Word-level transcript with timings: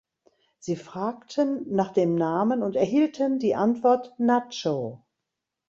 Sie 0.57 0.77
fragten 0.77 1.71
nach 1.75 1.91
dem 1.91 2.15
Namen 2.15 2.63
und 2.63 2.75
erhielten 2.75 3.37
die 3.37 3.53
Antwort 3.53 4.13
„Nacho“. 4.17 5.05